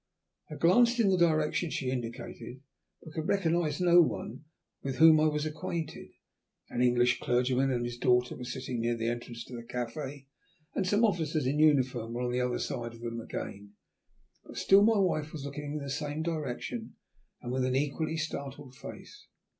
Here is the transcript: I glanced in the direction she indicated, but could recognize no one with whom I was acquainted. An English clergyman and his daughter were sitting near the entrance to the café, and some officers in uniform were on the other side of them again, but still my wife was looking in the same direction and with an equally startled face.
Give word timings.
I 0.49 0.55
glanced 0.55 0.99
in 0.99 1.09
the 1.09 1.15
direction 1.15 1.69
she 1.69 1.91
indicated, 1.91 2.63
but 3.03 3.13
could 3.13 3.27
recognize 3.27 3.79
no 3.79 4.01
one 4.01 4.45
with 4.81 4.95
whom 4.95 5.19
I 5.19 5.27
was 5.27 5.45
acquainted. 5.45 6.09
An 6.69 6.81
English 6.81 7.19
clergyman 7.19 7.69
and 7.69 7.85
his 7.85 7.99
daughter 7.99 8.35
were 8.35 8.43
sitting 8.43 8.81
near 8.81 8.97
the 8.97 9.07
entrance 9.09 9.43
to 9.43 9.55
the 9.55 9.61
café, 9.61 10.25
and 10.73 10.87
some 10.87 11.05
officers 11.05 11.45
in 11.45 11.59
uniform 11.59 12.13
were 12.13 12.23
on 12.23 12.31
the 12.31 12.41
other 12.41 12.57
side 12.57 12.95
of 12.95 13.01
them 13.01 13.19
again, 13.19 13.73
but 14.43 14.57
still 14.57 14.81
my 14.83 14.97
wife 14.97 15.31
was 15.31 15.45
looking 15.45 15.73
in 15.73 15.77
the 15.77 15.87
same 15.87 16.23
direction 16.23 16.95
and 17.43 17.51
with 17.51 17.63
an 17.63 17.75
equally 17.75 18.17
startled 18.17 18.73
face. 18.73 19.27